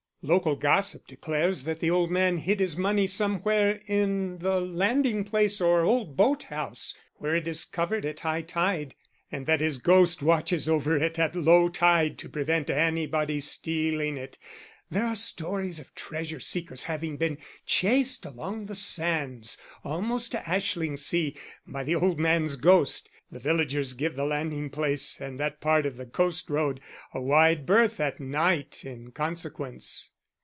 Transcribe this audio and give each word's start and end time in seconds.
"Local 0.23 0.55
gossip 0.55 1.07
declares 1.07 1.63
that 1.63 1.79
the 1.79 1.89
old 1.89 2.11
man 2.11 2.37
hid 2.37 2.59
his 2.59 2.77
money 2.77 3.07
somewhere 3.07 3.79
in 3.87 4.37
the 4.37 4.61
landing 4.61 5.23
place 5.23 5.59
or 5.59 5.81
old 5.83 6.15
boat 6.15 6.43
house, 6.43 6.95
where 7.15 7.35
it 7.35 7.47
is 7.47 7.65
covered 7.65 8.05
at 8.05 8.19
high 8.19 8.43
tide, 8.43 8.93
and 9.31 9.47
that 9.47 9.61
his 9.61 9.79
ghost 9.79 10.21
watches 10.21 10.69
over 10.69 10.95
it 10.97 11.17
at 11.17 11.33
low 11.35 11.69
tide 11.69 12.19
to 12.19 12.29
prevent 12.29 12.69
anybody 12.69 13.39
stealing 13.39 14.15
it. 14.15 14.37
There 14.91 15.07
are 15.07 15.15
stories 15.15 15.79
of 15.79 15.95
treasure 15.95 16.39
seekers 16.39 16.83
having 16.83 17.17
been 17.17 17.39
chased 17.65 18.23
along 18.23 18.67
the 18.67 18.75
sands 18.75 19.57
almost 19.83 20.33
to 20.33 20.41
Ashlingsea 20.47 21.35
by 21.65 21.83
the 21.83 21.95
old 21.95 22.19
man's 22.19 22.57
ghost. 22.57 23.07
The 23.31 23.39
villagers 23.39 23.93
give 23.93 24.17
the 24.17 24.25
landing 24.25 24.69
place 24.69 25.21
and 25.21 25.39
that 25.39 25.61
part 25.61 25.85
of 25.85 25.95
the 25.95 26.05
coast 26.05 26.49
road 26.49 26.81
a 27.13 27.21
wide 27.21 27.65
berth 27.65 28.01
at 28.01 28.19
night 28.19 28.83
in 28.83 29.11
consequence." 29.11 30.09